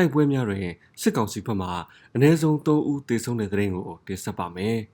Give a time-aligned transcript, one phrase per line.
[0.00, 0.66] တိုက်ပွဲများတွင်
[1.00, 1.68] စစ်ကောင်စီဘက်မှ
[2.14, 4.78] အ ਨੇ ဆုံး3ဦးသေဆုံးတဲ့တဲ့ရင်ကိုတင်ဆက်ပါမယ်။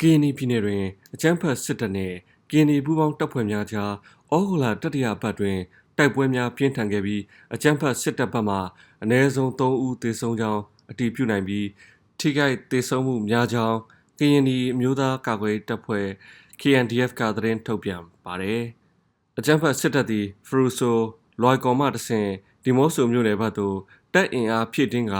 [0.00, 2.16] ကင်းနီပြည်နယ်တွင်အကြမ်းဖက်စစ်တပ်နှင့်
[2.50, 3.92] ကင်းနီပူးပေါင်းတပ်ဖွဲ့များကြား
[4.32, 5.58] ဩဂုတ်လတတိယပတ်တွင်
[5.96, 7.22] တိုက်ပွဲများပြင်းထန်ခဲ့ပြီး
[7.54, 8.56] အကြမ်းဖက်စစ်တပ်ဘက်မှ
[9.02, 11.66] အ ਨੇ ဆုံး3ဦးသေဆုံးကြောင်းအတည်ပြုနိုင်ပြီး
[12.18, 13.78] ထိခိုက်သေဆုံးမှုများကြောင်း
[14.18, 16.06] ကရင်နီအမျိုးသားကာကွယ်တပ်ဖွဲ့
[16.60, 18.62] KNDF ကသတင်းထုတ်ပြန်ပါတယ်။
[19.38, 20.98] အကြမ်းဖက်စစ်တပ်သည်ဖရူဆို
[21.40, 22.28] လွိုင်ကော်မှတဆင်
[22.64, 23.76] ဒီမော့ဆိုမြို့နယ်ဘက်သို့
[24.14, 25.14] တပ်အင်အားဖြည့်တင်းက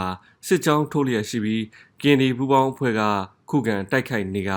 [0.47, 1.63] စစ်ကြောင်းထိုးလျက်ရှိပြီး
[2.01, 3.01] ကင်းဒီပူပေါင်းအဖွဲ့က
[3.49, 4.51] ခုခံတိုက်ခိုက်နေက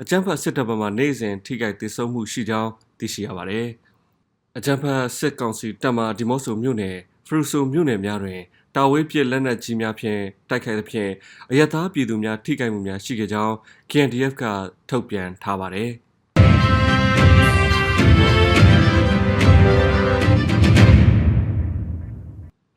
[0.00, 3.68] အကြမ်းဖက်စစ်တပ်ဘက်မှနိုင်စဉ်ထိခိုက်ဒေဆုံးမှုရှိကြောင်းသိရှိရပါတယ်။
[4.56, 8.40] အကြမ်းဖက်စစ်ကောင်စီတပ်မှဒီမော့ဆိုမြို့နယ်ဖရူဆိုမြို့နယ်များတွင်
[8.76, 11.10] တာဝေးပြစ်လက်နက်ကြီးများဖြင့်တိုက်ခိုက်သဖြင့်
[11.50, 13.54] အရသာပြည်သူများထိခိုက်မှုများရှိခဲ့ကြောင်း
[13.90, 14.44] KNDF က
[14.88, 15.90] ထုတ်ပြန်ထားပါတယ်။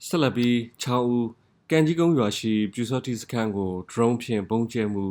[0.07, 1.27] ဆက်လက်ပြီးချောင်းဦး
[1.71, 5.05] ကန်ကြီးကုန်းရွာရှိပြူစောတိစခန်းကို drone ဖြင့်ပုံကျဲမှု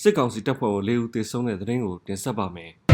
[0.00, 2.72] စစ်ကောင်စီတပ်ဖွဲ့ဝင်၄ဦးသေဆုံးတဲ့သတင်းကိုတင်ဆက်ပါမယ်။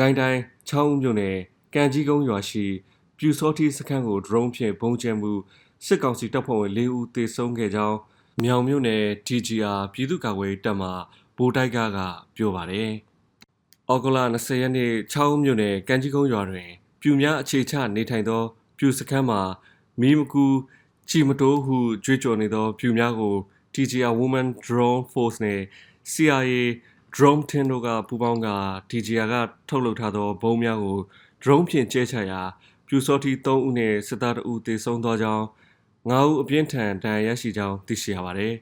[0.00, 1.36] ကိုင်းတိုင်းချောင်းဦးမြို့နယ်
[1.74, 2.66] ကန်ကြီးကုန်းရွာရှိ
[3.18, 5.32] ပြူစောတိစခန်းကို drone ဖြင့်ပုံကျဲမှု
[5.86, 7.98] စစ်ကောင်စီတပ်ဖွဲ့ဝင်၄ဦးသေဆုံးခဲ့ကြောင်း
[8.42, 10.88] မြောင်မြို့နယ် TGR ပြည်သူ့ကာကွယ်ရေးတပ်မှ
[11.36, 11.98] ဗိုလ်တိုက်ကက
[12.36, 12.90] ပြောပါတယ်။
[13.92, 16.68] ဩဂုတ်လ20ရက်နေ့ချောင်းမြို့နယ်ကံကြီးကုန်းရွာတွင်
[17.00, 18.42] ပြူများအခြေချနေထိုင်သော
[18.78, 19.40] ပြူစခန်းမှာ
[20.00, 20.46] မီးမကူ
[21.08, 23.34] ချီမတိုးဟုကြွေးကြော်နေသော ပြူများကို
[23.74, 25.64] TGR Women Drone Force နှင့်
[26.12, 26.52] CIA
[27.16, 28.48] Drone Team တို့ကပူးပေါင်းက
[28.90, 29.34] TGR က
[29.68, 30.98] ထုတ်လုပ်ထားသောဘုံများကို
[31.42, 32.40] drone ဖြင့်ကျဲချရာ
[32.86, 35.44] ပြူစောတိ3ဦးနှင့်စစ်သား2ဦးသေဆုံးသောကြောင်း
[36.10, 38.54] 9ဦးအပြင်းထန်ဒဏ်ရာရရှိကြောင်းသိရှိရပါသည်။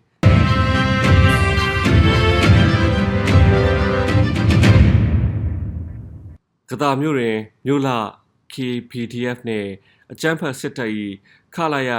[6.71, 7.89] ကတာမြို့တွင်မြို့လ
[8.53, 9.69] KPDF နှင့်
[10.13, 10.91] အကြမ်းဖက်စစ်တပ်၏
[11.55, 11.91] ခလာရ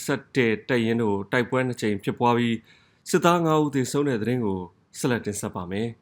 [0.00, 2.56] 211တပ်ရင်းတို့တိုက်ပွဲနှစ်ကြိမ်ဖြစ်ပွားပြီး
[3.10, 4.62] စစ်သား9ဦးသေဆုံးတဲ့တဲ့ရင်ကို
[4.98, 5.88] ဆက်လက်တင်ဆက်ပါမယ်။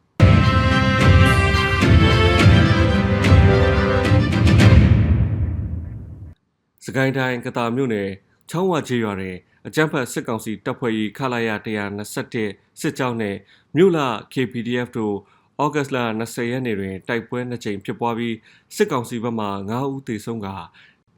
[6.85, 8.11] စကိုင်းတိုင်းကတာမြို့နယ်
[8.51, 9.37] ချောင်းဝချေရွာတွင်
[9.67, 13.39] အကြမ်းဖက်စစ်ကောင်စီတပ်ဖွဲ့၏ခလာရ121စစ်ကြောင်းနှင့်
[13.77, 13.99] မြို့လ
[14.33, 15.17] KPDF တို့
[15.65, 18.37] ဩဂတ်လ20ရက်နေ့တွင်တိုက်ပွဲနှစ်ကြိမ်ဖြစ်ပွားပြီး
[18.77, 20.49] စစ်ကောင်စီဘက်မှ9ဦးသေဆုံးက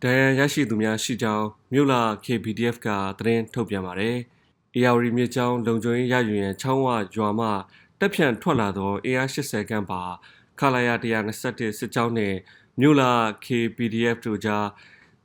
[0.02, 3.92] ဒဏ်ရာရရှိသူများရှိကြောင်းမြို့လာ KPDF ကသတင်းထုတ်ပြန်ပါ
[4.74, 7.46] တယ်။ AR မြစ်ကြောင်းလုံခြုံရေးရယူရန်ချောင်းဝရွာမှ
[8.00, 10.02] တက်ဖြန့်ထွက်လာသော AR80 ကမ်းပါ
[10.60, 12.36] ခလာရ121စစ်ကြောင်းနှင့်
[12.80, 13.12] မြို့လာ
[13.44, 14.66] KPDF တို့ကြား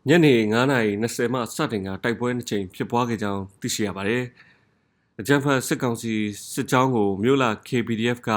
[0.08, 0.36] ညနေ
[0.84, 4.24] 9:20မှစတင်ကတိုက်ပွဲနှစ်ကြိမ်ဖြစ်ပွားခဲ့ကြောင်းသိရှိရပါတယ်။
[5.20, 6.14] အကြံဖတ်စစ်ကောင်စီ
[6.54, 8.32] စစ်ကြောင်းကိုမြို့လာ KPDF က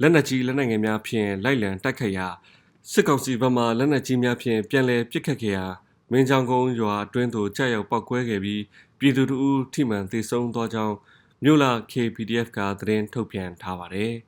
[0.00, 2.28] လက်နက်ကြီးလက်နက်ငယ်များဖြင့်လိုက်လံတိုက်ခတ်ရာ
[2.92, 5.66] စစ်ကောင်စီဘက်မှလက်နက်ကြီးများဖြင့်ပြန်လည်ပစ်ခတ်ခဲ့ရာ
[6.12, 8.62] မင်းချောင်းကုန်းရွာအတွင်းသို့ကြာရောက်ပောက်ကွဲခဲ့ပြီး
[8.98, 10.96] ပြည်သူတို့ထိမှန်သေဆုံးသွားကြောင်း
[11.44, 14.12] မြို့လာ KPDF ကသတင်းထုတ်ပြန်ထားပါတယ်။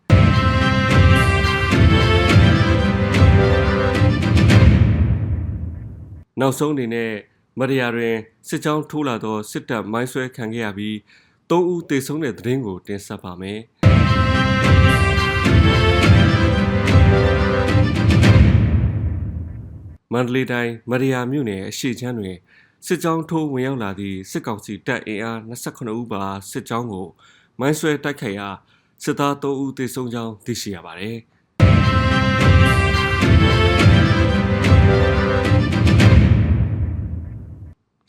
[6.40, 7.12] နောက်ဆုံးအနေနဲ့
[7.58, 8.16] မရယာတွင်
[8.48, 10.96] စစ်ကြောင်းထိုးလာသောစစ်တပ်မိုင်းဆွဲခံခဲ့ရပြီး
[11.50, 13.60] ၃ဦးသေဆုံးတဲ့သတင်းကိုတင်ဆက်ပါမယ်။
[20.12, 22.36] မန္တလေးတိုင်းမရယာမြို့နယ်အရှိချမ်းတွင်
[22.86, 27.06] စစ်ကြောင်းထိုးဝင်ရောက်လာသည့်စစ်ကောင်စီတပ်အင်အား28ဦးပါစစ်ကြောင်းကို
[27.60, 28.48] မိုင်းဆွဲတိုက်ခိုက်ရာ
[29.02, 31.16] စစ်သား3ဦးသေဆုံးကြောင်းသိရှိရပါသည်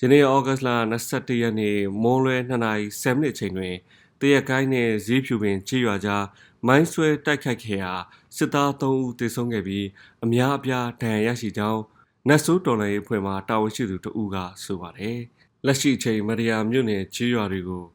[0.01, 0.69] ယနေ့ဩဂတ်လ
[1.07, 3.75] 22ရက်နေ့မွန်းလွဲ2နာရီ7မိနစ်အချိန်တွင်
[4.19, 6.25] တရက်ကိုင်းနှင့်ဈေးဖြူပင်ချေးရွာကြား
[6.67, 7.93] မိုင်းဆွဲတိုက်ခိုက်ခဲ့ရာ
[8.37, 9.87] စစ်သား3ဦးသေဆုံးခဲ့ပြီး
[10.23, 11.81] အများအပြားဒဏ်ရာရရှိကြောင်း
[12.29, 15.17] နတ်ဆိုးတော်လှန်ရေးအဖွဲ့မှတာဝန်ရှိသူတဦးကဆိုပါတယ်။
[15.65, 17.85] လက်ရှိအချိန်မရယာမြို့နယ်ချေးရွာတွေကို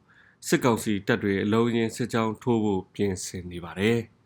[0.47, 3.99] စစ်ကောင်စီတပ်တွေအလုံးရင်းစစ်ကြောင်းထိုးဖို့ပြင်ဆင်နေပါတယ်။